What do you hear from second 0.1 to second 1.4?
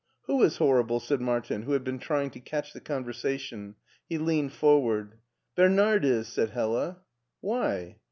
"Who is horrible?" said